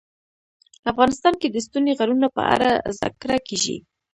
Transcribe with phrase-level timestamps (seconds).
[0.91, 3.77] افغانستان کې د ستوني غرونه په اړه زده کړه کېږي.